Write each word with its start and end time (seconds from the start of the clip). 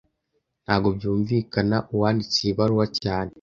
Ntago 0.65 0.87
byumvikana 0.97 1.77
uwanditse 1.91 2.37
iyi 2.41 2.53
baruwa 2.57 2.85
cyane 3.01 3.29